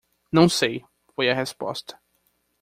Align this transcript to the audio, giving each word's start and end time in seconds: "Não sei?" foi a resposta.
"Não 0.31 0.49
sei?" 0.49 0.83
foi 1.15 1.29
a 1.29 1.35
resposta. 1.35 2.01